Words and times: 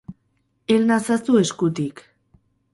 Hel 0.71 0.87
nazazu 0.93 1.37
eskutik. 1.43 2.05